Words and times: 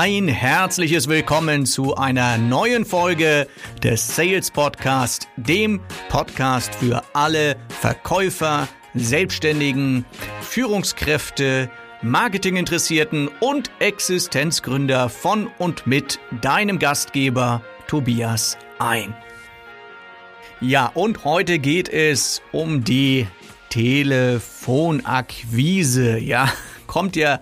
ein 0.00 0.28
herzliches 0.28 1.08
Willkommen 1.08 1.66
zu 1.66 1.96
einer 1.96 2.38
neuen 2.38 2.84
Folge 2.84 3.48
des 3.82 4.14
Sales 4.14 4.52
Podcast, 4.52 5.26
dem 5.36 5.80
Podcast 6.08 6.72
für 6.76 7.02
alle 7.14 7.56
Verkäufer, 7.80 8.68
Selbstständigen, 8.94 10.04
Führungskräfte, 10.40 11.68
Marketinginteressierten 12.02 13.28
und 13.40 13.72
Existenzgründer 13.80 15.08
von 15.08 15.48
und 15.58 15.88
mit 15.88 16.20
deinem 16.42 16.78
Gastgeber 16.78 17.60
Tobias 17.88 18.56
ein. 18.78 19.16
Ja, 20.60 20.92
und 20.94 21.24
heute 21.24 21.58
geht 21.58 21.88
es 21.88 22.40
um 22.52 22.84
die 22.84 23.26
Telefonakquise. 23.70 26.18
Ja, 26.18 26.52
kommt 26.86 27.16
ja 27.16 27.40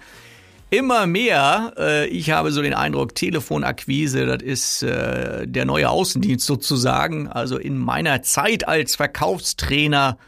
immer 0.70 1.06
mehr. 1.06 1.72
Äh, 1.78 2.08
ich 2.08 2.30
habe 2.30 2.52
so 2.52 2.62
den 2.62 2.74
Eindruck, 2.74 3.14
Telefonakquise, 3.14 4.26
das 4.26 4.42
ist 4.42 4.82
äh, 4.82 5.46
der 5.46 5.64
neue 5.64 5.88
Außendienst 5.88 6.46
sozusagen. 6.46 7.28
Also 7.28 7.58
in 7.58 7.78
meiner 7.78 8.22
Zeit 8.22 8.66
als 8.66 8.96
Verkaufstrainer, 8.96 10.18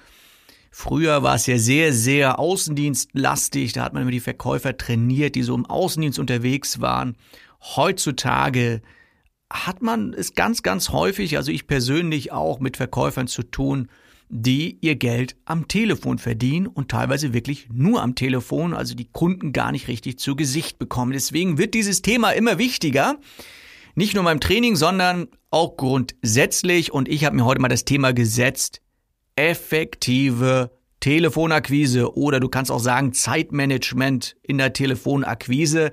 früher 0.70 1.22
war 1.22 1.34
es 1.34 1.46
ja 1.46 1.58
sehr, 1.58 1.92
sehr 1.92 2.38
außendienstlastig. 2.38 3.72
Da 3.72 3.84
hat 3.84 3.92
man 3.92 4.02
immer 4.02 4.10
die 4.10 4.20
Verkäufer 4.20 4.76
trainiert, 4.76 5.34
die 5.34 5.42
so 5.42 5.54
im 5.54 5.66
Außendienst 5.66 6.18
unterwegs 6.18 6.80
waren. 6.80 7.16
Heutzutage 7.60 8.82
hat 9.50 9.82
man 9.82 10.12
es 10.12 10.34
ganz, 10.34 10.62
ganz 10.62 10.90
häufig, 10.90 11.36
also 11.36 11.50
ich 11.50 11.66
persönlich 11.66 12.32
auch 12.32 12.60
mit 12.60 12.76
Verkäufern 12.76 13.26
zu 13.26 13.42
tun, 13.42 13.88
die 14.28 14.78
ihr 14.80 14.96
Geld 14.96 15.36
am 15.44 15.68
Telefon 15.68 16.18
verdienen 16.18 16.66
und 16.66 16.90
teilweise 16.90 17.32
wirklich 17.32 17.68
nur 17.72 18.02
am 18.02 18.14
Telefon, 18.14 18.74
also 18.74 18.94
die 18.94 19.08
Kunden 19.10 19.52
gar 19.52 19.72
nicht 19.72 19.88
richtig 19.88 20.18
zu 20.18 20.36
Gesicht 20.36 20.78
bekommen. 20.78 21.12
Deswegen 21.12 21.58
wird 21.58 21.74
dieses 21.74 22.02
Thema 22.02 22.30
immer 22.32 22.58
wichtiger. 22.58 23.18
Nicht 23.94 24.14
nur 24.14 24.24
beim 24.24 24.40
Training, 24.40 24.76
sondern 24.76 25.28
auch 25.50 25.76
grundsätzlich. 25.76 26.92
Und 26.92 27.08
ich 27.08 27.24
habe 27.24 27.36
mir 27.36 27.44
heute 27.44 27.60
mal 27.60 27.68
das 27.68 27.84
Thema 27.84 28.12
gesetzt. 28.12 28.82
Effektive 29.34 30.70
Telefonakquise 31.00 32.16
oder 32.16 32.40
du 32.40 32.48
kannst 32.48 32.70
auch 32.70 32.80
sagen 32.80 33.12
Zeitmanagement 33.12 34.36
in 34.42 34.58
der 34.58 34.72
Telefonakquise. 34.72 35.92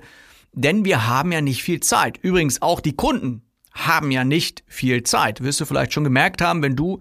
Denn 0.52 0.84
wir 0.84 1.06
haben 1.06 1.32
ja 1.32 1.40
nicht 1.40 1.62
viel 1.62 1.80
Zeit. 1.80 2.18
Übrigens 2.22 2.60
auch 2.60 2.80
die 2.80 2.96
Kunden 2.96 3.42
haben 3.72 4.10
ja 4.10 4.24
nicht 4.24 4.64
viel 4.66 5.02
Zeit. 5.02 5.42
Wirst 5.42 5.60
du 5.60 5.64
vielleicht 5.64 5.92
schon 5.92 6.04
gemerkt 6.04 6.40
haben, 6.40 6.62
wenn 6.62 6.76
du 6.76 7.00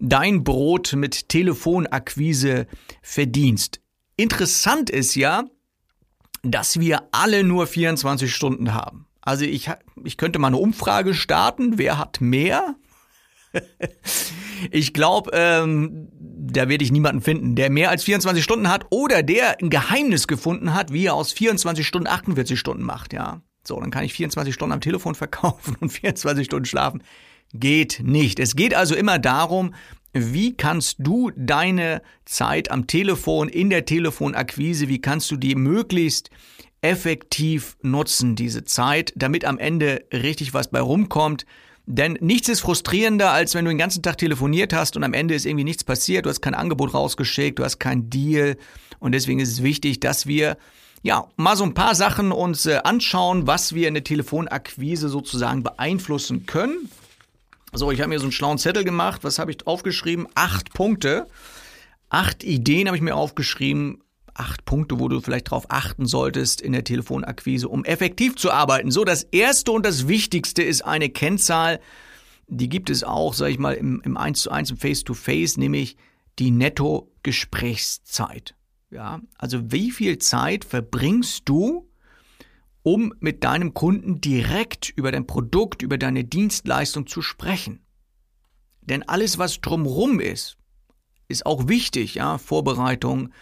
dein 0.00 0.42
Brot 0.42 0.94
mit 0.94 1.28
Telefonakquise 1.28 2.66
verdienst. 3.02 3.80
Interessant 4.16 4.90
ist 4.90 5.14
ja, 5.14 5.44
dass 6.42 6.80
wir 6.80 7.08
alle 7.12 7.44
nur 7.44 7.66
24 7.66 8.34
Stunden 8.34 8.74
haben. 8.74 9.06
Also 9.20 9.44
ich, 9.44 9.70
ich 10.02 10.16
könnte 10.16 10.38
mal 10.38 10.48
eine 10.48 10.56
Umfrage 10.56 11.14
starten, 11.14 11.78
wer 11.78 11.98
hat 11.98 12.20
mehr? 12.20 12.76
ich 14.70 14.94
glaube, 14.94 15.30
ähm, 15.34 16.08
da 16.18 16.68
werde 16.68 16.82
ich 16.82 16.92
niemanden 16.92 17.20
finden, 17.20 17.54
der 17.54 17.70
mehr 17.70 17.90
als 17.90 18.04
24 18.04 18.42
Stunden 18.42 18.68
hat 18.68 18.86
oder 18.90 19.22
der 19.22 19.60
ein 19.60 19.70
Geheimnis 19.70 20.26
gefunden 20.26 20.74
hat, 20.74 20.92
wie 20.92 21.06
er 21.06 21.14
aus 21.14 21.32
24 21.32 21.86
Stunden 21.86 22.08
48 22.08 22.58
Stunden 22.58 22.82
macht, 22.82 23.12
ja. 23.12 23.42
So, 23.62 23.78
dann 23.78 23.90
kann 23.90 24.04
ich 24.04 24.14
24 24.14 24.54
Stunden 24.54 24.72
am 24.72 24.80
Telefon 24.80 25.14
verkaufen 25.14 25.76
und 25.80 25.90
24 25.90 26.46
Stunden 26.46 26.64
schlafen. 26.64 27.02
Geht 27.52 28.00
nicht. 28.02 28.38
Es 28.38 28.54
geht 28.56 28.74
also 28.74 28.94
immer 28.94 29.18
darum, 29.18 29.74
wie 30.12 30.56
kannst 30.56 30.96
du 30.98 31.30
deine 31.36 32.02
Zeit 32.24 32.70
am 32.70 32.86
Telefon, 32.86 33.48
in 33.48 33.70
der 33.70 33.84
Telefonakquise, 33.84 34.88
wie 34.88 35.00
kannst 35.00 35.30
du 35.30 35.36
die 35.36 35.54
möglichst 35.54 36.30
effektiv 36.82 37.76
nutzen, 37.82 38.36
diese 38.36 38.64
Zeit, 38.64 39.12
damit 39.16 39.44
am 39.44 39.58
Ende 39.58 40.04
richtig 40.12 40.54
was 40.54 40.68
bei 40.68 40.80
rumkommt. 40.80 41.44
Denn 41.86 42.16
nichts 42.20 42.48
ist 42.48 42.60
frustrierender, 42.60 43.30
als 43.30 43.54
wenn 43.54 43.64
du 43.64 43.70
den 43.70 43.78
ganzen 43.78 44.02
Tag 44.02 44.18
telefoniert 44.18 44.72
hast 44.72 44.96
und 44.96 45.04
am 45.04 45.12
Ende 45.12 45.34
ist 45.34 45.44
irgendwie 45.44 45.64
nichts 45.64 45.84
passiert, 45.84 46.26
du 46.26 46.30
hast 46.30 46.40
kein 46.40 46.54
Angebot 46.54 46.94
rausgeschickt, 46.94 47.58
du 47.58 47.64
hast 47.64 47.78
keinen 47.78 48.10
Deal. 48.10 48.56
Und 49.00 49.12
deswegen 49.12 49.40
ist 49.40 49.50
es 49.50 49.62
wichtig, 49.62 50.00
dass 50.00 50.26
wir 50.26 50.56
ja, 51.02 51.26
mal 51.36 51.56
so 51.56 51.64
ein 51.64 51.74
paar 51.74 51.94
Sachen 51.94 52.30
uns 52.30 52.66
äh, 52.66 52.80
anschauen, 52.84 53.46
was 53.46 53.74
wir 53.74 53.88
in 53.88 53.94
der 53.94 54.04
Telefonakquise 54.04 55.08
sozusagen 55.08 55.62
beeinflussen 55.62 56.44
können. 56.44 56.90
So, 57.72 57.92
ich 57.92 58.00
habe 58.00 58.08
mir 58.08 58.18
so 58.18 58.24
einen 58.24 58.32
schlauen 58.32 58.58
Zettel 58.58 58.82
gemacht. 58.84 59.24
Was 59.24 59.38
habe 59.38 59.52
ich 59.52 59.66
aufgeschrieben? 59.66 60.26
Acht 60.34 60.74
Punkte. 60.74 61.26
Acht 62.08 62.42
Ideen 62.42 62.88
habe 62.88 62.96
ich 62.96 63.02
mir 63.02 63.14
aufgeschrieben. 63.14 64.02
Acht 64.34 64.64
Punkte, 64.64 64.98
wo 64.98 65.06
du 65.08 65.20
vielleicht 65.20 65.48
darauf 65.48 65.70
achten 65.70 66.06
solltest 66.06 66.60
in 66.60 66.72
der 66.72 66.82
Telefonakquise, 66.84 67.68
um 67.68 67.84
effektiv 67.84 68.36
zu 68.36 68.50
arbeiten. 68.50 68.90
So, 68.90 69.04
das 69.04 69.22
erste 69.24 69.72
und 69.72 69.84
das 69.86 70.08
wichtigste 70.08 70.62
ist 70.62 70.82
eine 70.82 71.10
Kennzahl. 71.10 71.80
Die 72.48 72.68
gibt 72.68 72.90
es 72.90 73.04
auch, 73.04 73.34
sage 73.34 73.52
ich 73.52 73.58
mal, 73.58 73.74
im, 73.74 74.00
im 74.04 74.16
1 74.16 74.42
zu 74.42 74.50
1, 74.50 74.72
im 74.72 74.76
Face 74.76 75.04
to 75.04 75.14
Face, 75.14 75.56
nämlich 75.56 75.96
die 76.38 76.50
Netto-Gesprächszeit. 76.50 78.56
Ja, 78.90 79.20
also 79.38 79.70
wie 79.70 79.92
viel 79.92 80.18
Zeit 80.18 80.64
verbringst 80.64 81.48
du 81.48 81.88
um 82.82 83.14
mit 83.20 83.44
deinem 83.44 83.74
Kunden 83.74 84.20
direkt 84.20 84.90
über 84.90 85.12
dein 85.12 85.26
Produkt, 85.26 85.82
über 85.82 85.98
deine 85.98 86.24
Dienstleistung 86.24 87.06
zu 87.06 87.22
sprechen. 87.22 87.84
Denn 88.80 89.02
alles, 89.02 89.38
was 89.38 89.60
drumrum 89.60 90.20
ist, 90.20 90.56
ist 91.28 91.46
auch 91.46 91.68
wichtig, 91.68 92.16
ja, 92.16 92.38
Vorbereitung, 92.38 93.32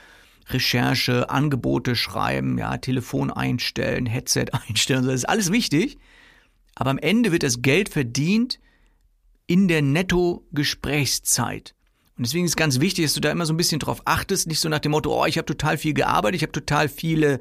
Recherche, 0.51 1.31
Angebote 1.31 1.95
schreiben, 1.95 2.59
ja, 2.59 2.77
Telefon 2.79 3.31
einstellen, 3.31 4.07
Headset 4.07 4.47
einstellen, 4.53 5.07
das 5.07 5.15
ist 5.15 5.29
alles 5.29 5.53
wichtig. 5.53 5.99
Aber 6.75 6.91
am 6.91 6.99
Ende 6.99 7.33
wird 7.33 7.43
das 7.43 7.63
Geld 7.63 7.89
verdient 7.89 8.61
in 9.47 9.69
der 9.69 9.83
Netto-Gesprächszeit. 9.83 11.75
Und 12.17 12.27
deswegen 12.27 12.45
ist 12.45 12.57
ganz 12.57 12.81
wichtig, 12.81 13.05
dass 13.05 13.15
du 13.15 13.21
da 13.21 13.31
immer 13.31 13.47
so 13.47 13.53
ein 13.53 13.57
bisschen 13.57 13.81
drauf 13.81 14.03
achtest, 14.05 14.49
nicht 14.49 14.61
so 14.61 14.69
nach 14.69 14.81
dem 14.81 14.93
Motto, 14.93 15.23
oh, 15.23 15.27
ich 15.27 15.39
habe 15.39 15.47
total 15.47 15.79
viel 15.79 15.95
gearbeitet, 15.95 16.37
ich 16.37 16.43
habe 16.43 16.53
total 16.53 16.89
viele 16.89 17.41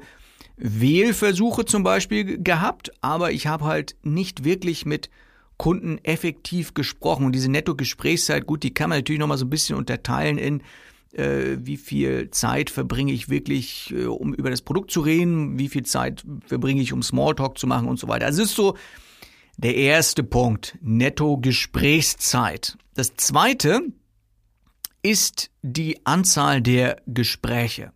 Wählversuche 0.58 1.64
zum 1.64 1.82
Beispiel 1.82 2.42
gehabt, 2.42 2.90
aber 3.00 3.32
ich 3.32 3.46
habe 3.46 3.64
halt 3.64 3.96
nicht 4.02 4.44
wirklich 4.44 4.86
mit 4.86 5.10
Kunden 5.56 5.98
effektiv 6.04 6.74
gesprochen. 6.74 7.26
Und 7.26 7.32
diese 7.32 7.50
Netto-Gesprächszeit, 7.50 8.46
gut, 8.46 8.62
die 8.62 8.74
kann 8.74 8.90
man 8.90 8.98
natürlich 8.98 9.20
nochmal 9.20 9.38
so 9.38 9.44
ein 9.44 9.50
bisschen 9.50 9.76
unterteilen 9.76 10.38
in 10.38 10.62
äh, 11.12 11.56
wie 11.60 11.76
viel 11.76 12.30
Zeit 12.30 12.70
verbringe 12.70 13.12
ich 13.12 13.28
wirklich, 13.28 13.92
äh, 13.96 14.04
um 14.04 14.34
über 14.34 14.50
das 14.50 14.62
Produkt 14.62 14.90
zu 14.90 15.00
reden, 15.00 15.58
wie 15.58 15.68
viel 15.68 15.84
Zeit 15.84 16.24
verbringe 16.46 16.82
ich, 16.82 16.92
um 16.92 17.02
Smalltalk 17.02 17.58
zu 17.58 17.66
machen 17.66 17.88
und 17.88 17.98
so 17.98 18.08
weiter. 18.08 18.26
Also 18.26 18.42
es 18.42 18.50
ist 18.50 18.56
so 18.56 18.76
der 19.56 19.74
erste 19.74 20.22
Punkt, 20.22 20.78
Netto-Gesprächszeit. 20.80 22.76
Das 22.94 23.16
zweite 23.16 23.80
ist 25.02 25.50
die 25.62 26.04
Anzahl 26.04 26.60
der 26.62 27.00
Gespräche 27.06 27.92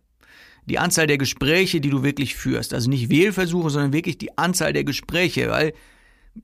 die 0.65 0.79
Anzahl 0.79 1.07
der 1.07 1.17
Gespräche, 1.17 1.81
die 1.81 1.89
du 1.89 2.03
wirklich 2.03 2.35
führst. 2.35 2.73
Also 2.73 2.89
nicht 2.89 3.09
Wählversuche, 3.09 3.69
sondern 3.69 3.93
wirklich 3.93 4.17
die 4.17 4.37
Anzahl 4.37 4.73
der 4.73 4.83
Gespräche, 4.83 5.49
weil 5.49 5.73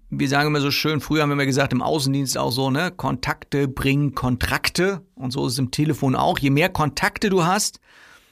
wir 0.09 0.29
sagen 0.29 0.47
immer 0.47 0.61
so 0.61 0.71
schön, 0.71 1.01
früher 1.01 1.23
haben 1.23 1.29
wir 1.29 1.33
immer 1.33 1.45
gesagt, 1.45 1.73
im 1.73 1.81
Außendienst 1.81 2.37
auch 2.37 2.51
so, 2.51 2.69
ne, 2.69 2.91
Kontakte 2.91 3.67
bringen 3.67 4.13
Kontrakte 4.13 5.01
und 5.15 5.31
so 5.31 5.47
ist 5.47 5.53
es 5.53 5.59
im 5.59 5.71
Telefon 5.71 6.15
auch. 6.15 6.37
Je 6.37 6.51
mehr 6.51 6.69
Kontakte 6.69 7.29
du 7.29 7.43
hast, 7.43 7.79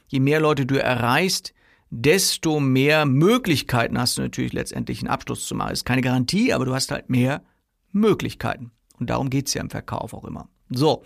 je 0.07 0.19
mehr 0.19 0.39
Leute 0.39 0.65
du 0.65 0.79
erreichst, 0.81 1.53
desto 1.89 2.59
mehr 2.59 3.05
Möglichkeiten 3.05 3.97
hast 3.97 4.17
du 4.17 4.21
natürlich 4.21 4.53
letztendlich 4.53 4.99
einen 4.99 5.07
Abschluss 5.07 5.47
zu 5.47 5.55
machen. 5.55 5.71
Ist 5.71 5.85
keine 5.85 6.01
Garantie, 6.01 6.53
aber 6.53 6.65
du 6.65 6.75
hast 6.75 6.91
halt 6.91 7.09
mehr 7.09 7.43
Möglichkeiten. 7.91 8.71
Und 8.99 9.09
darum 9.09 9.29
geht's 9.29 9.53
ja 9.53 9.61
im 9.61 9.69
Verkauf 9.69 10.13
auch 10.13 10.25
immer. 10.25 10.49
So, 10.69 11.03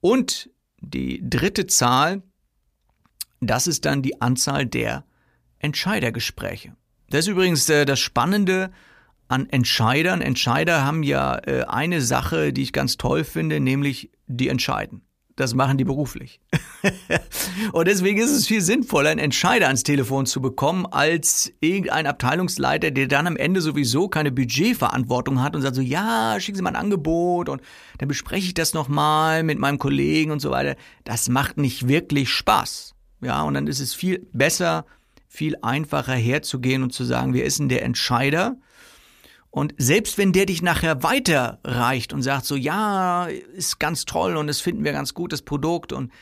und 0.00 0.50
die 0.80 1.22
dritte 1.28 1.66
Zahl, 1.66 2.22
das 3.46 3.66
ist 3.66 3.84
dann 3.84 4.02
die 4.02 4.20
Anzahl 4.20 4.66
der 4.66 5.04
Entscheidergespräche. 5.58 6.76
Das 7.10 7.20
ist 7.20 7.28
übrigens 7.28 7.68
äh, 7.68 7.84
das 7.84 8.00
Spannende 8.00 8.70
an 9.28 9.48
Entscheidern. 9.48 10.20
Entscheider 10.20 10.84
haben 10.84 11.02
ja 11.02 11.38
äh, 11.46 11.64
eine 11.64 12.00
Sache, 12.00 12.52
die 12.52 12.62
ich 12.62 12.72
ganz 12.72 12.96
toll 12.96 13.24
finde, 13.24 13.60
nämlich 13.60 14.10
die 14.26 14.48
entscheiden. 14.48 15.02
Das 15.36 15.54
machen 15.54 15.78
die 15.78 15.84
beruflich. 15.84 16.40
und 17.72 17.88
deswegen 17.88 18.20
ist 18.20 18.30
es 18.30 18.46
viel 18.46 18.60
sinnvoller, 18.60 19.10
einen 19.10 19.18
Entscheider 19.18 19.66
ans 19.66 19.82
Telefon 19.82 20.26
zu 20.26 20.40
bekommen, 20.40 20.86
als 20.86 21.52
irgendein 21.58 22.06
Abteilungsleiter, 22.06 22.92
der 22.92 23.08
dann 23.08 23.26
am 23.26 23.36
Ende 23.36 23.60
sowieso 23.60 24.08
keine 24.08 24.30
Budgetverantwortung 24.30 25.42
hat 25.42 25.56
und 25.56 25.62
sagt 25.62 25.74
so, 25.74 25.82
ja, 25.82 26.38
schicken 26.38 26.56
Sie 26.56 26.62
mal 26.62 26.70
ein 26.70 26.76
Angebot 26.76 27.48
und 27.48 27.62
dann 27.98 28.06
bespreche 28.06 28.46
ich 28.46 28.54
das 28.54 28.74
nochmal 28.74 29.42
mit 29.42 29.58
meinem 29.58 29.78
Kollegen 29.78 30.30
und 30.30 30.38
so 30.38 30.52
weiter. 30.52 30.76
Das 31.02 31.28
macht 31.28 31.56
nicht 31.56 31.88
wirklich 31.88 32.30
Spaß. 32.30 32.93
Ja, 33.24 33.42
und 33.42 33.54
dann 33.54 33.66
ist 33.66 33.80
es 33.80 33.94
viel 33.94 34.26
besser, 34.32 34.84
viel 35.28 35.56
einfacher 35.62 36.14
herzugehen 36.14 36.82
und 36.82 36.92
zu 36.92 37.04
sagen, 37.04 37.34
wer 37.34 37.44
ist 37.44 37.58
denn 37.58 37.68
der 37.68 37.82
Entscheider? 37.82 38.56
Und 39.50 39.74
selbst 39.78 40.18
wenn 40.18 40.32
der 40.32 40.46
dich 40.46 40.62
nachher 40.62 41.02
weiterreicht 41.02 42.12
und 42.12 42.22
sagt 42.22 42.44
so, 42.44 42.56
ja, 42.56 43.26
ist 43.26 43.78
ganz 43.78 44.04
toll 44.04 44.36
und 44.36 44.48
das 44.48 44.60
finden 44.60 44.84
wir 44.84 44.92
ganz 44.92 45.14
gut, 45.14 45.32
das 45.32 45.42
Produkt 45.42 45.92
und 45.92 46.12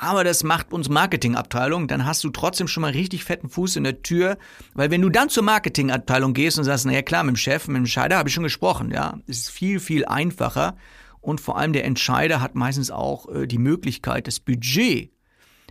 aber 0.00 0.22
das 0.22 0.44
macht 0.44 0.72
uns 0.72 0.88
Marketingabteilung, 0.88 1.88
dann 1.88 2.04
hast 2.04 2.22
du 2.22 2.30
trotzdem 2.30 2.68
schon 2.68 2.82
mal 2.82 2.92
richtig 2.92 3.24
fetten 3.24 3.48
Fuß 3.48 3.74
in 3.74 3.82
der 3.82 4.02
Tür, 4.02 4.38
weil 4.74 4.92
wenn 4.92 5.02
du 5.02 5.08
dann 5.08 5.28
zur 5.28 5.42
Marketingabteilung 5.42 6.34
gehst 6.34 6.56
und 6.56 6.64
sagst, 6.64 6.86
naja 6.86 7.02
klar, 7.02 7.24
mit 7.24 7.34
dem 7.34 7.36
Chef, 7.36 7.66
mit 7.66 7.76
dem 7.76 7.82
Entscheider 7.82 8.16
habe 8.16 8.28
ich 8.28 8.34
schon 8.34 8.44
gesprochen, 8.44 8.92
ja, 8.92 9.18
ist 9.26 9.50
viel, 9.50 9.80
viel 9.80 10.04
einfacher 10.04 10.76
und 11.20 11.40
vor 11.40 11.58
allem 11.58 11.72
der 11.72 11.84
Entscheider 11.84 12.40
hat 12.40 12.54
meistens 12.54 12.92
auch 12.92 13.28
äh, 13.28 13.48
die 13.48 13.58
Möglichkeit, 13.58 14.28
das 14.28 14.38
Budget 14.38 15.10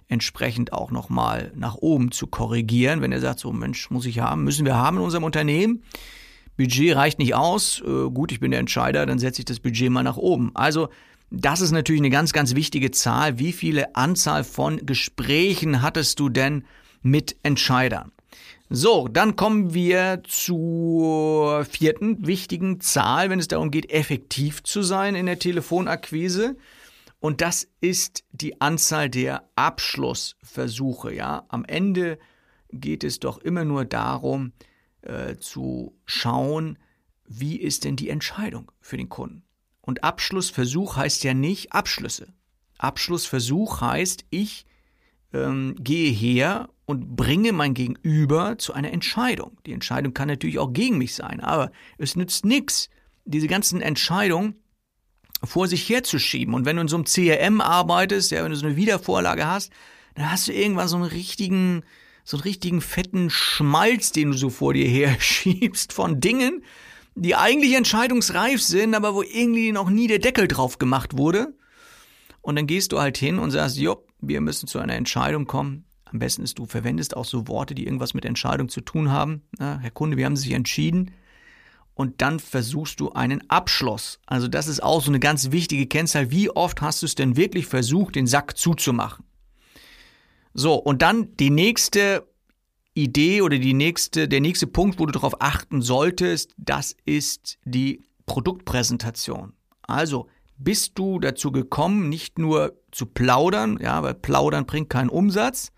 entsprechend 0.07 0.73
auch 0.73 0.91
nochmal 0.91 1.51
nach 1.55 1.75
oben 1.75 2.11
zu 2.11 2.27
korrigieren, 2.27 3.01
wenn 3.01 3.11
er 3.11 3.19
sagt, 3.19 3.39
so 3.39 3.51
Mensch, 3.51 3.89
muss 3.89 4.05
ich 4.05 4.19
haben, 4.19 4.43
müssen 4.43 4.65
wir 4.65 4.75
haben 4.75 4.97
in 4.97 5.03
unserem 5.03 5.23
Unternehmen. 5.23 5.83
Budget 6.55 6.95
reicht 6.95 7.19
nicht 7.19 7.35
aus, 7.35 7.81
äh, 7.85 8.09
gut, 8.09 8.31
ich 8.31 8.39
bin 8.39 8.51
der 8.51 8.59
Entscheider, 8.59 9.05
dann 9.05 9.19
setze 9.19 9.41
ich 9.41 9.45
das 9.45 9.59
Budget 9.59 9.91
mal 9.91 10.03
nach 10.03 10.17
oben. 10.17 10.51
Also 10.55 10.89
das 11.29 11.61
ist 11.61 11.71
natürlich 11.71 12.01
eine 12.01 12.09
ganz, 12.09 12.31
ganz 12.31 12.55
wichtige 12.55 12.91
Zahl. 12.91 13.37
Wie 13.37 13.51
viele 13.51 13.95
Anzahl 13.95 14.43
von 14.43 14.85
Gesprächen 14.85 15.81
hattest 15.81 16.19
du 16.19 16.29
denn 16.29 16.63
mit 17.01 17.35
Entscheidern? 17.43 18.11
So, 18.69 19.07
dann 19.07 19.35
kommen 19.35 19.73
wir 19.73 20.21
zur 20.27 21.63
vierten 21.65 22.27
wichtigen 22.27 22.81
Zahl, 22.81 23.29
wenn 23.29 23.39
es 23.39 23.47
darum 23.47 23.71
geht, 23.71 23.91
effektiv 23.91 24.63
zu 24.63 24.81
sein 24.81 25.15
in 25.15 25.25
der 25.25 25.39
Telefonakquise. 25.39 26.57
Und 27.19 27.41
das 27.41 27.67
ist 27.81 28.23
die 28.31 28.61
Anzahl 28.61 29.09
der 29.09 29.49
Abschlussversuche. 29.55 31.13
Ja, 31.13 31.45
am 31.49 31.65
Ende 31.65 32.19
geht 32.71 33.03
es 33.03 33.19
doch 33.19 33.39
immer 33.39 33.65
nur 33.65 33.85
darum, 33.85 34.53
äh, 35.01 35.37
zu 35.37 35.95
schauen, 36.05 36.77
wie 37.25 37.57
ist 37.57 37.83
denn 37.83 37.95
die 37.95 38.09
Entscheidung 38.09 38.71
für 38.79 38.97
den 38.97 39.09
Kunden. 39.09 39.43
Und 39.81 40.03
Abschlussversuch 40.03 40.95
heißt 40.95 41.23
ja 41.23 41.33
nicht 41.33 41.73
Abschlüsse. 41.73 42.33
Abschlussversuch 42.77 43.81
heißt, 43.81 44.25
ich 44.29 44.65
ähm, 45.33 45.75
gehe 45.79 46.11
her 46.11 46.69
und 46.85 47.15
bringe 47.15 47.51
mein 47.51 47.73
Gegenüber 47.73 48.57
zu 48.57 48.73
einer 48.73 48.91
Entscheidung. 48.91 49.57
Die 49.65 49.73
Entscheidung 49.73 50.13
kann 50.13 50.27
natürlich 50.27 50.59
auch 50.59 50.71
gegen 50.71 50.97
mich 50.97 51.15
sein, 51.15 51.39
aber 51.39 51.71
es 51.97 52.15
nützt 52.15 52.45
nichts, 52.45 52.89
diese 53.25 53.47
ganzen 53.47 53.81
Entscheidungen 53.81 54.55
vor 55.43 55.67
sich 55.67 55.87
herzuschieben. 55.87 56.53
Und 56.53 56.65
wenn 56.65 56.77
du 56.77 56.83
in 56.83 56.87
so 56.87 56.97
einem 56.97 57.05
CRM 57.05 57.61
arbeitest, 57.61 58.31
ja, 58.31 58.43
wenn 58.43 58.51
du 58.51 58.57
so 58.57 58.65
eine 58.65 58.75
Wiedervorlage 58.75 59.47
hast, 59.47 59.71
dann 60.15 60.31
hast 60.31 60.47
du 60.47 60.53
irgendwann 60.53 60.87
so 60.87 60.95
einen 60.95 61.05
richtigen, 61.05 61.83
so 62.23 62.37
einen 62.37 62.43
richtigen 62.43 62.81
fetten 62.81 63.29
Schmalz, 63.29 64.11
den 64.11 64.31
du 64.31 64.37
so 64.37 64.49
vor 64.49 64.73
dir 64.73 64.87
her 64.87 65.15
schiebst 65.19 65.93
von 65.93 66.19
Dingen, 66.19 66.63
die 67.15 67.35
eigentlich 67.35 67.73
entscheidungsreif 67.75 68.61
sind, 68.61 68.95
aber 68.95 69.15
wo 69.15 69.23
irgendwie 69.23 69.71
noch 69.71 69.89
nie 69.89 70.07
der 70.07 70.19
Deckel 70.19 70.47
drauf 70.47 70.77
gemacht 70.77 71.17
wurde. 71.17 71.53
Und 72.41 72.55
dann 72.55 72.67
gehst 72.67 72.91
du 72.91 72.99
halt 72.99 73.17
hin 73.17 73.39
und 73.39 73.51
sagst, 73.51 73.77
jo, 73.77 74.03
wir 74.21 74.41
müssen 74.41 74.67
zu 74.67 74.79
einer 74.79 74.93
Entscheidung 74.93 75.45
kommen. 75.45 75.85
Am 76.05 76.19
besten 76.19 76.43
ist, 76.43 76.57
du 76.59 76.65
verwendest 76.65 77.17
auch 77.17 77.25
so 77.25 77.47
Worte, 77.47 77.75
die 77.75 77.85
irgendwas 77.85 78.13
mit 78.13 78.23
Entscheidung 78.23 78.69
zu 78.69 78.81
tun 78.81 79.11
haben. 79.11 79.41
Na, 79.59 79.79
Herr 79.79 79.91
Kunde, 79.91 80.15
wir 80.15 80.25
haben 80.25 80.37
sich 80.37 80.51
entschieden. 80.51 81.11
Und 81.97 82.21
dann 82.21 82.39
versuchst 82.39 82.99
du 82.99 83.13
einen 83.13 83.49
Abschluss. 83.49 84.19
Also 84.27 84.47
das 84.47 84.67
ist 84.67 84.83
auch 84.83 85.01
so 85.01 85.09
eine 85.09 85.19
ganz 85.19 85.49
wichtige 85.49 85.87
Kennzahl. 85.87 86.29
Wie 86.29 86.51
oft 86.51 86.79
hast 86.79 87.01
du 87.01 87.07
es 87.07 87.15
denn 87.15 87.35
wirklich 87.35 87.65
versucht, 87.65 88.15
den 88.15 88.27
Sack 88.27 88.55
zuzumachen? 88.55 89.25
So, 90.53 90.75
und 90.75 91.01
dann 91.01 91.35
die 91.37 91.49
nächste 91.49 92.27
Idee 92.93 93.41
oder 93.41 93.57
die 93.57 93.73
nächste, 93.73 94.27
der 94.27 94.41
nächste 94.41 94.67
Punkt, 94.67 94.99
wo 94.99 95.07
du 95.07 95.11
darauf 95.11 95.41
achten 95.41 95.81
solltest, 95.81 96.53
das 96.57 96.95
ist 97.03 97.57
die 97.65 98.03
Produktpräsentation. 98.27 99.53
Also 99.81 100.27
bist 100.59 100.99
du 100.99 101.19
dazu 101.19 101.51
gekommen, 101.51 102.09
nicht 102.09 102.37
nur 102.37 102.79
zu 102.91 103.07
plaudern, 103.07 103.79
ja, 103.81 104.03
weil 104.03 104.13
plaudern 104.13 104.67
bringt 104.67 104.91
keinen 104.91 105.09
Umsatz, 105.09 105.71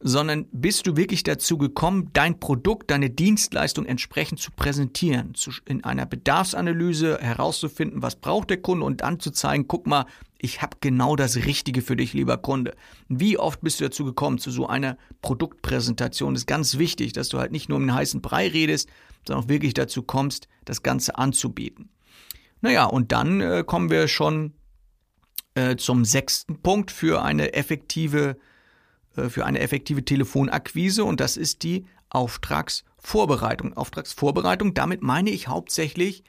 sondern 0.00 0.46
bist 0.50 0.86
du 0.86 0.96
wirklich 0.96 1.22
dazu 1.22 1.58
gekommen, 1.58 2.08
dein 2.14 2.40
Produkt, 2.40 2.90
deine 2.90 3.10
Dienstleistung 3.10 3.84
entsprechend 3.84 4.40
zu 4.40 4.50
präsentieren, 4.50 5.34
zu, 5.34 5.50
in 5.66 5.84
einer 5.84 6.06
Bedarfsanalyse 6.06 7.18
herauszufinden, 7.20 8.02
was 8.02 8.16
braucht 8.16 8.48
der 8.48 8.62
Kunde 8.62 8.86
und 8.86 9.02
dann 9.02 9.20
zu 9.20 9.30
zeigen, 9.30 9.68
guck 9.68 9.86
mal, 9.86 10.06
ich 10.38 10.62
habe 10.62 10.78
genau 10.80 11.16
das 11.16 11.36
Richtige 11.36 11.82
für 11.82 11.96
dich, 11.96 12.14
lieber 12.14 12.38
Kunde. 12.38 12.74
Wie 13.08 13.38
oft 13.38 13.60
bist 13.60 13.78
du 13.78 13.84
dazu 13.84 14.06
gekommen, 14.06 14.38
zu 14.38 14.50
so 14.50 14.66
einer 14.66 14.96
Produktpräsentation? 15.20 16.32
Das 16.32 16.42
ist 16.42 16.46
ganz 16.46 16.78
wichtig, 16.78 17.12
dass 17.12 17.28
du 17.28 17.38
halt 17.38 17.52
nicht 17.52 17.68
nur 17.68 17.76
um 17.76 17.84
den 17.84 17.94
heißen 17.94 18.22
Brei 18.22 18.48
redest, 18.48 18.88
sondern 19.26 19.44
auch 19.44 19.48
wirklich 19.50 19.74
dazu 19.74 20.02
kommst, 20.02 20.48
das 20.64 20.82
Ganze 20.82 21.18
anzubieten. 21.18 21.90
Naja, 22.62 22.86
und 22.86 23.12
dann 23.12 23.42
äh, 23.42 23.64
kommen 23.66 23.90
wir 23.90 24.08
schon 24.08 24.54
äh, 25.54 25.76
zum 25.76 26.06
sechsten 26.06 26.62
Punkt 26.62 26.90
für 26.90 27.22
eine 27.22 27.52
effektive 27.52 28.38
für 29.12 29.44
eine 29.44 29.60
effektive 29.60 30.04
Telefonakquise 30.04 31.04
und 31.04 31.20
das 31.20 31.36
ist 31.36 31.62
die 31.62 31.86
Auftragsvorbereitung. 32.10 33.76
Auftragsvorbereitung, 33.76 34.74
damit 34.74 35.02
meine 35.02 35.30
ich 35.30 35.48
hauptsächlich 35.48 36.24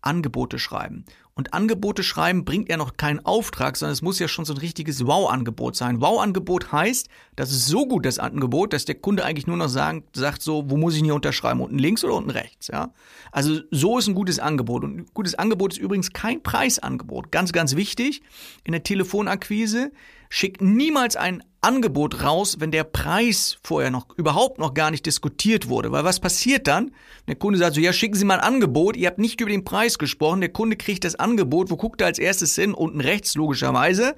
Angebote 0.00 0.58
schreiben. 0.58 1.04
Und 1.36 1.52
Angebote 1.52 2.04
schreiben 2.04 2.44
bringt 2.44 2.68
ja 2.68 2.76
noch 2.76 2.96
keinen 2.96 3.24
Auftrag, 3.24 3.76
sondern 3.76 3.94
es 3.94 4.02
muss 4.02 4.20
ja 4.20 4.28
schon 4.28 4.44
so 4.44 4.54
ein 4.54 4.58
richtiges 4.58 5.04
Wow-Angebot 5.04 5.74
sein. 5.74 6.00
Wow-Angebot 6.00 6.70
heißt, 6.70 7.08
das 7.34 7.50
ist 7.50 7.66
so 7.66 7.86
gut 7.86 8.06
das 8.06 8.20
Angebot, 8.20 8.72
dass 8.72 8.84
der 8.84 8.94
Kunde 8.94 9.24
eigentlich 9.24 9.48
nur 9.48 9.56
noch 9.56 9.68
sagen, 9.68 10.04
sagt 10.14 10.42
so, 10.42 10.70
wo 10.70 10.76
muss 10.76 10.94
ich 10.94 11.02
hier 11.02 11.14
unterschreiben? 11.14 11.60
Unten 11.60 11.78
links 11.78 12.04
oder 12.04 12.14
unten 12.14 12.30
rechts? 12.30 12.68
Ja? 12.68 12.92
Also 13.32 13.60
so 13.72 13.98
ist 13.98 14.06
ein 14.06 14.14
gutes 14.14 14.38
Angebot. 14.38 14.84
Und 14.84 14.96
ein 14.96 15.06
gutes 15.12 15.34
Angebot 15.34 15.72
ist 15.72 15.78
übrigens 15.78 16.12
kein 16.12 16.40
Preisangebot. 16.40 17.32
Ganz, 17.32 17.52
ganz 17.52 17.74
wichtig. 17.74 18.22
In 18.62 18.70
der 18.70 18.84
Telefonakquise 18.84 19.90
schickt 20.28 20.62
niemals 20.62 21.16
ein 21.16 21.42
Angebot 21.64 22.22
raus, 22.22 22.56
wenn 22.60 22.70
der 22.70 22.84
Preis 22.84 23.58
vorher 23.62 23.90
noch 23.90 24.06
überhaupt 24.16 24.58
noch 24.58 24.74
gar 24.74 24.90
nicht 24.90 25.06
diskutiert 25.06 25.68
wurde. 25.68 25.90
Weil 25.90 26.04
was 26.04 26.20
passiert 26.20 26.66
dann? 26.66 26.92
Der 27.26 27.34
Kunde 27.34 27.58
sagt 27.58 27.74
so, 27.74 27.80
ja, 27.80 27.92
schicken 27.92 28.14
Sie 28.14 28.24
mal 28.24 28.38
ein 28.38 28.54
Angebot, 28.54 28.96
ihr 28.96 29.08
habt 29.08 29.18
nicht 29.18 29.40
über 29.40 29.50
den 29.50 29.64
Preis 29.64 29.98
gesprochen, 29.98 30.40
der 30.40 30.50
Kunde 30.52 30.76
kriegt 30.76 31.04
das 31.04 31.14
Angebot, 31.16 31.70
wo 31.70 31.76
guckt 31.76 32.00
er 32.00 32.06
als 32.06 32.18
erstes 32.18 32.54
hin? 32.54 32.74
Unten 32.74 33.00
rechts, 33.00 33.34
logischerweise, 33.34 34.14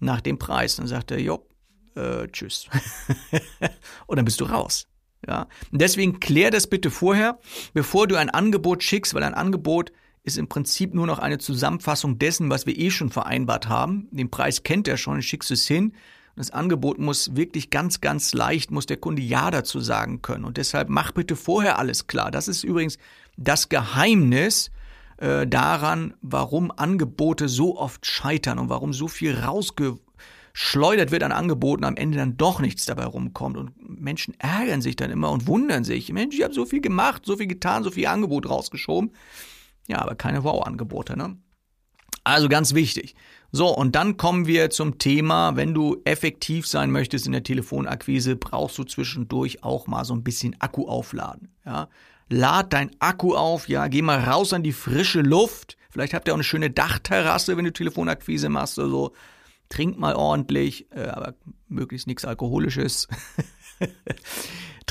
nach 0.00 0.20
dem 0.20 0.38
Preis. 0.38 0.76
Dann 0.76 0.86
sagt 0.86 1.10
er, 1.10 1.18
jo, 1.18 1.46
äh, 1.94 2.28
tschüss. 2.28 2.68
Und 4.06 4.16
dann 4.16 4.24
bist 4.24 4.40
du 4.40 4.44
raus. 4.44 4.86
Ja. 5.26 5.46
Und 5.70 5.80
deswegen 5.80 6.20
klär 6.20 6.50
das 6.50 6.66
bitte 6.66 6.90
vorher, 6.90 7.38
bevor 7.74 8.06
du 8.06 8.16
ein 8.16 8.30
Angebot 8.30 8.82
schickst, 8.82 9.14
weil 9.14 9.22
ein 9.22 9.34
Angebot 9.34 9.92
ist 10.24 10.38
im 10.38 10.48
Prinzip 10.48 10.94
nur 10.94 11.06
noch 11.06 11.18
eine 11.18 11.38
Zusammenfassung 11.38 12.18
dessen, 12.18 12.50
was 12.50 12.66
wir 12.66 12.78
eh 12.78 12.90
schon 12.90 13.10
vereinbart 13.10 13.68
haben. 13.68 14.08
Den 14.12 14.30
Preis 14.30 14.62
kennt 14.62 14.86
er 14.88 14.96
schon, 14.96 15.20
schickst 15.22 15.50
es 15.50 15.66
hin. 15.66 15.94
Das 16.36 16.50
Angebot 16.50 16.98
muss 16.98 17.36
wirklich 17.36 17.70
ganz, 17.70 18.00
ganz 18.00 18.32
leicht, 18.32 18.70
muss 18.70 18.86
der 18.86 18.96
Kunde 18.96 19.20
Ja 19.22 19.50
dazu 19.50 19.80
sagen 19.80 20.22
können. 20.22 20.44
Und 20.44 20.56
deshalb 20.56 20.88
mach 20.88 21.12
bitte 21.12 21.36
vorher 21.36 21.78
alles 21.78 22.06
klar. 22.06 22.30
Das 22.30 22.48
ist 22.48 22.64
übrigens 22.64 22.98
das 23.36 23.68
Geheimnis 23.68 24.70
äh, 25.18 25.46
daran, 25.46 26.14
warum 26.22 26.70
Angebote 26.70 27.48
so 27.48 27.78
oft 27.78 28.06
scheitern 28.06 28.58
und 28.58 28.70
warum 28.70 28.94
so 28.94 29.08
viel 29.08 29.38
rausgeschleudert 29.38 31.10
wird 31.10 31.22
an 31.22 31.32
Angeboten, 31.32 31.84
am 31.84 31.96
Ende 31.96 32.16
dann 32.16 32.38
doch 32.38 32.60
nichts 32.60 32.86
dabei 32.86 33.04
rumkommt. 33.04 33.58
Und 33.58 34.00
Menschen 34.00 34.34
ärgern 34.38 34.80
sich 34.80 34.96
dann 34.96 35.10
immer 35.10 35.30
und 35.30 35.46
wundern 35.46 35.84
sich. 35.84 36.10
Mensch, 36.12 36.34
ich 36.36 36.44
habe 36.44 36.54
so 36.54 36.64
viel 36.64 36.80
gemacht, 36.80 37.26
so 37.26 37.36
viel 37.36 37.46
getan, 37.46 37.84
so 37.84 37.90
viel 37.90 38.06
Angebot 38.06 38.48
rausgeschoben. 38.48 39.12
Ja, 39.86 39.98
aber 40.00 40.14
keine 40.14 40.44
Wow-Angebote, 40.44 41.16
ne? 41.18 41.36
Also 42.24 42.48
ganz 42.48 42.74
wichtig. 42.74 43.14
So, 43.54 43.68
und 43.68 43.94
dann 43.94 44.16
kommen 44.16 44.46
wir 44.46 44.70
zum 44.70 44.98
Thema, 44.98 45.56
wenn 45.56 45.74
du 45.74 46.00
effektiv 46.04 46.66
sein 46.66 46.90
möchtest 46.90 47.26
in 47.26 47.32
der 47.32 47.42
Telefonakquise, 47.42 48.36
brauchst 48.36 48.78
du 48.78 48.84
zwischendurch 48.84 49.62
auch 49.62 49.86
mal 49.86 50.06
so 50.06 50.14
ein 50.14 50.24
bisschen 50.24 50.56
Akku 50.58 50.88
aufladen. 50.88 51.50
Ja? 51.66 51.88
Lad 52.30 52.72
dein 52.72 52.90
Akku 52.98 53.34
auf, 53.34 53.68
ja, 53.68 53.88
geh 53.88 54.00
mal 54.00 54.20
raus 54.20 54.54
an 54.54 54.62
die 54.62 54.72
frische 54.72 55.20
Luft. 55.20 55.76
Vielleicht 55.90 56.14
habt 56.14 56.26
ihr 56.26 56.32
auch 56.32 56.38
eine 56.38 56.44
schöne 56.44 56.70
Dachterrasse, 56.70 57.58
wenn 57.58 57.66
du 57.66 57.72
Telefonakquise 57.72 58.48
machst 58.48 58.78
oder 58.78 58.88
so. 58.88 59.12
Trink 59.68 59.98
mal 59.98 60.14
ordentlich, 60.14 60.90
äh, 60.92 61.08
aber 61.08 61.34
möglichst 61.68 62.06
nichts 62.06 62.24
Alkoholisches. 62.24 63.06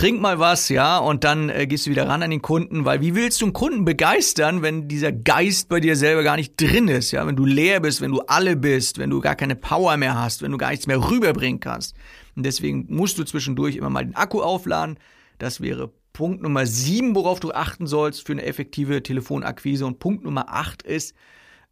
trink 0.01 0.19
mal 0.19 0.39
was, 0.39 0.69
ja, 0.69 0.97
und 0.97 1.23
dann 1.23 1.49
äh, 1.49 1.67
gehst 1.67 1.85
du 1.85 1.91
wieder 1.91 2.07
ran 2.07 2.23
an 2.23 2.31
den 2.31 2.41
Kunden, 2.41 2.85
weil 2.85 3.01
wie 3.01 3.13
willst 3.13 3.39
du 3.39 3.45
einen 3.45 3.53
Kunden 3.53 3.85
begeistern, 3.85 4.63
wenn 4.63 4.87
dieser 4.87 5.11
Geist 5.11 5.69
bei 5.69 5.79
dir 5.79 5.95
selber 5.95 6.23
gar 6.23 6.37
nicht 6.37 6.59
drin 6.59 6.87
ist, 6.87 7.11
ja, 7.11 7.27
wenn 7.27 7.35
du 7.35 7.45
leer 7.45 7.81
bist, 7.81 8.01
wenn 8.01 8.09
du 8.09 8.21
alle 8.21 8.55
bist, 8.55 8.97
wenn 8.97 9.11
du 9.11 9.21
gar 9.21 9.35
keine 9.35 9.55
Power 9.55 9.97
mehr 9.97 10.19
hast, 10.19 10.41
wenn 10.41 10.51
du 10.51 10.57
gar 10.57 10.71
nichts 10.71 10.87
mehr 10.87 11.07
rüberbringen 11.11 11.59
kannst. 11.59 11.95
Und 12.35 12.47
deswegen 12.47 12.87
musst 12.89 13.19
du 13.19 13.23
zwischendurch 13.25 13.75
immer 13.75 13.91
mal 13.91 14.03
den 14.03 14.15
Akku 14.15 14.41
aufladen. 14.41 14.97
Das 15.37 15.61
wäre 15.61 15.91
Punkt 16.13 16.41
Nummer 16.41 16.65
sieben, 16.65 17.13
worauf 17.13 17.39
du 17.39 17.51
achten 17.51 17.85
sollst 17.85 18.25
für 18.25 18.31
eine 18.31 18.43
effektive 18.43 19.03
Telefonakquise. 19.03 19.85
Und 19.85 19.99
Punkt 19.99 20.23
Nummer 20.23 20.51
acht 20.51 20.81
ist, 20.81 21.13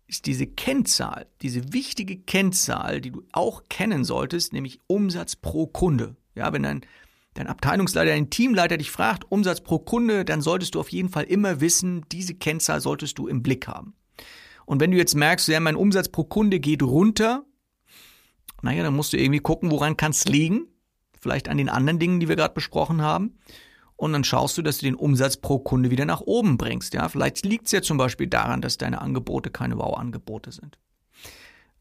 ist 0.06 0.28
diese 0.28 0.46
Kennzahl, 0.46 1.26
diese 1.42 1.74
wichtige 1.74 2.18
Kennzahl, 2.18 3.02
die 3.02 3.10
du 3.10 3.24
auch 3.32 3.64
kennen 3.70 4.04
solltest, 4.04 4.54
nämlich 4.54 4.82
Umsatz 4.86 5.36
pro 5.36 5.66
Kunde. 5.66 6.16
Ja, 6.36 6.54
wenn 6.54 6.62
dein 6.62 6.82
dein 7.40 7.48
Abteilungsleiter, 7.48 8.12
dein 8.12 8.30
Teamleiter 8.30 8.78
dich 8.78 8.92
fragt, 8.92 9.32
Umsatz 9.32 9.62
pro 9.62 9.80
Kunde, 9.80 10.26
dann 10.26 10.42
solltest 10.42 10.76
du 10.76 10.80
auf 10.80 10.90
jeden 10.90 11.08
Fall 11.10 11.24
immer 11.24 11.62
wissen, 11.62 12.06
diese 12.12 12.36
Kennzahl 12.36 12.82
solltest 12.82 13.18
du 13.18 13.28
im 13.28 13.42
Blick 13.42 13.68
haben. 13.68 13.96
Und 14.66 14.82
wenn 14.82 14.92
du 14.92 14.98
jetzt 14.98 15.16
merkst, 15.16 15.48
ja, 15.48 15.60
mein 15.62 15.78
Umsatz 15.78 16.10
pro 16.10 16.26
Kunde 16.26 16.60
geht 16.60 16.84
runter, 16.84 17.46
Naja, 18.62 18.84
dann 18.84 18.94
musst 18.94 19.14
du 19.14 19.18
irgendwie 19.18 19.40
gucken, 19.40 19.72
woran 19.72 19.96
kann 19.96 20.12
es 20.12 20.26
liegen. 20.26 20.68
Vielleicht 21.18 21.48
an 21.48 21.58
den 21.58 21.70
anderen 21.70 21.98
Dingen, 21.98 22.20
die 22.20 22.28
wir 22.28 22.36
gerade 22.36 22.54
besprochen 22.54 23.02
haben. 23.02 23.40
Und 23.96 24.12
dann 24.12 24.26
schaust 24.26 24.58
du, 24.58 24.62
dass 24.62 24.80
du 24.80 24.86
den 24.86 24.96
Umsatz 24.96 25.38
pro 25.38 25.60
Kunde 25.60 25.92
wieder 25.92 26.04
nach 26.04 26.20
oben 26.20 26.58
bringst. 26.58 26.94
Ja, 26.94 27.08
vielleicht 27.08 27.46
liegt 27.46 27.68
es 27.68 27.72
ja 27.72 27.82
zum 27.82 27.98
Beispiel 27.98 28.28
daran, 28.28 28.62
dass 28.62 28.78
deine 28.78 29.00
Angebote 29.00 29.50
keine 29.50 29.78
Wow-Angebote 29.78 30.52
sind. 30.52 30.78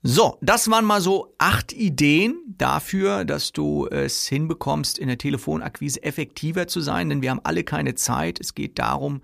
So, 0.03 0.39
das 0.41 0.71
waren 0.71 0.85
mal 0.85 1.01
so 1.01 1.35
acht 1.39 1.73
Ideen 1.73 2.39
dafür, 2.47 3.25
dass 3.25 3.53
du 3.53 3.89
es 3.89 4.27
hinbekommst, 4.27 4.97
in 4.97 5.09
der 5.09 5.19
Telefonakquise 5.19 6.03
effektiver 6.05 6.69
zu 6.69 6.81
sein, 6.81 7.09
denn 7.09 7.21
wir 7.21 7.31
haben 7.31 7.41
alle 7.43 7.65
keine 7.65 7.97
Zeit. 7.97 8.39
Es 8.39 8.55
geht 8.55 8.79
darum, 8.79 9.23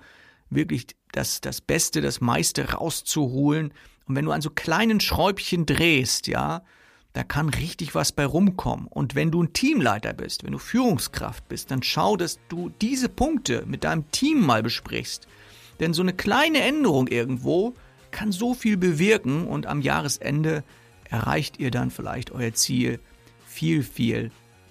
wirklich 0.50 0.88
das, 1.12 1.40
das 1.40 1.60
Beste, 1.60 2.00
das 2.00 2.20
meiste 2.20 2.72
rauszuholen. 2.72 3.72
Und 4.06 4.16
wenn 4.16 4.24
du 4.24 4.32
an 4.32 4.42
so 4.42 4.50
kleinen 4.50 4.98
Schräubchen 4.98 5.64
drehst, 5.64 6.26
ja, 6.26 6.62
da 7.12 7.22
kann 7.22 7.48
richtig 7.48 7.94
was 7.94 8.10
bei 8.10 8.26
rumkommen. 8.26 8.88
Und 8.88 9.14
wenn 9.14 9.30
du 9.30 9.44
ein 9.44 9.52
Teamleiter 9.52 10.12
bist, 10.12 10.42
wenn 10.42 10.52
du 10.52 10.58
Führungskraft 10.58 11.46
bist, 11.48 11.70
dann 11.70 11.84
schau, 11.84 12.16
dass 12.16 12.40
du 12.48 12.70
diese 12.80 13.08
Punkte 13.08 13.64
mit 13.66 13.84
deinem 13.84 14.10
Team 14.10 14.44
mal 14.44 14.64
besprichst. 14.64 15.28
Denn 15.78 15.94
so 15.94 16.02
eine 16.02 16.12
kleine 16.12 16.62
Änderung 16.62 17.06
irgendwo 17.06 17.74
kann 18.14 18.32
so 18.32 18.54
viel 18.54 18.78
bewirken 18.78 19.46
und 19.46 19.66
am 19.66 19.82
Jahresende 19.82 20.64
erreicht 21.10 21.58
ihr 21.58 21.70
dann 21.70 21.90
vielleicht 21.90 22.30
euer 22.30 22.54
Ziel 22.54 23.00
viel, 23.46 23.82
viel 23.82 24.30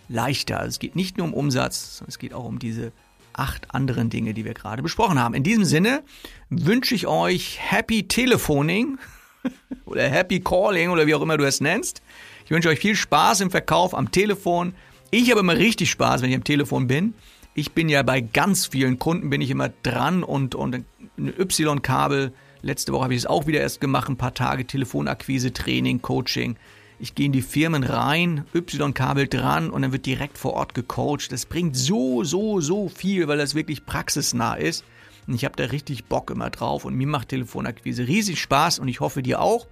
leichter. 0.09 0.59
Also 0.59 0.69
es 0.69 0.79
geht 0.79 0.95
nicht 0.95 1.17
nur 1.17 1.27
um 1.27 1.33
Umsatz, 1.33 1.97
sondern 1.97 2.09
es 2.09 2.19
geht 2.19 2.33
auch 2.33 2.45
um 2.45 2.57
diese 2.57 2.91
acht 3.33 3.73
anderen 3.73 4.09
Dinge, 4.09 4.33
die 4.33 4.45
wir 4.45 4.53
gerade 4.53 4.81
besprochen 4.81 5.19
haben. 5.19 5.33
In 5.33 5.43
diesem 5.43 5.65
Sinne 5.65 6.03
wünsche 6.50 6.95
ich 6.95 7.07
euch 7.07 7.59
Happy 7.59 8.07
Telephoning 8.07 8.97
oder 9.85 10.07
Happy 10.09 10.39
Calling 10.39 10.89
oder 10.89 11.05
wie 11.07 11.15
auch 11.15 11.21
immer 11.21 11.38
du 11.38 11.45
es 11.45 11.62
nennst. 11.62 12.01
Ich 12.45 12.51
wünsche 12.51 12.69
euch 12.69 12.79
viel 12.79 12.95
Spaß 12.95 13.41
im 13.41 13.51
Verkauf 13.51 13.93
am 13.95 14.12
Telefon. 14.12 14.73
Ich 15.12 15.29
habe 15.31 15.41
immer 15.41 15.57
richtig 15.57 15.91
Spaß, 15.91 16.21
wenn 16.21 16.29
ich 16.29 16.35
am 16.35 16.43
Telefon 16.43 16.88
bin. 16.88 17.13
Ich 17.55 17.73
bin 17.73 17.89
ja 17.89 18.03
bei 18.03 18.21
ganz 18.21 18.67
vielen 18.67 19.00
Kunden, 19.00 19.29
bin 19.29 19.41
ich 19.41 19.50
immer 19.50 19.69
dran 19.83 20.23
und, 20.23 20.55
und 20.55 20.75
ein 21.17 21.33
Y-Kabel. 21.39 22.33
Letzte 22.63 22.93
Woche 22.93 23.03
habe 23.03 23.13
ich 23.13 23.20
es 23.20 23.25
auch 23.25 23.46
wieder 23.46 23.60
erst 23.60 23.82
gemacht, 23.82 24.08
ein 24.10 24.15
paar 24.15 24.34
Tage 24.34 24.65
Telefonakquise, 24.65 25.51
Training, 25.51 26.01
Coaching. 26.01 26.55
Ich 26.98 27.13
gehe 27.13 27.25
in 27.25 27.34
die 27.34 27.41
Firmen 27.41 27.84
rein, 27.84 28.46
Y-Kabel 28.55 29.27
dran 29.27 29.70
und 29.70 29.82
dann 29.82 29.91
wird 29.91 30.05
direkt 30.05 30.38
vor 30.38 30.53
Ort 30.53 30.74
gecoacht. 30.74 31.34
Das 31.34 31.46
bringt 31.46 31.75
so, 31.75 32.24
so, 32.24 32.62
so 32.62 32.88
viel, 32.88 33.27
weil 33.27 33.38
das 33.38 33.53
wirklich 33.53 33.86
praxisnah 33.86 34.55
ist. 34.55 34.86
Und 35.27 35.36
ich 35.36 35.43
habe 35.43 35.58
da 35.58 35.65
richtig 35.65 36.05
Bock 36.05 36.32
immer 36.32 36.50
drauf 36.50 36.86
und 36.86 36.96
mir 36.96 37.05
macht 37.08 37.29
Telefonakquise 37.29 38.08
riesig 38.08 38.39
Spaß 38.39 38.79
und 38.79 38.88
ich 38.88 39.01
hoffe 39.01 39.22
dir 39.22 39.41
auch. 39.41 39.67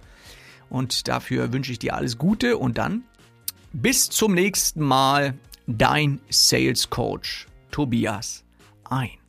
Und 0.68 1.08
dafür 1.08 1.50
wünsche 1.50 1.72
ich 1.72 1.78
dir 1.78 1.94
alles 1.94 2.18
Gute 2.18 2.58
und 2.58 2.76
dann 2.76 3.04
bis 3.72 4.10
zum 4.10 4.34
nächsten 4.34 4.82
Mal, 4.82 5.32
dein 5.66 6.20
Sales 6.28 6.90
Coach 6.90 7.46
Tobias 7.70 8.44
ein. 8.84 9.21